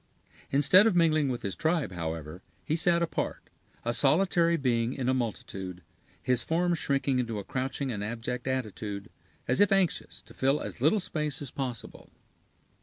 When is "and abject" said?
7.91-8.47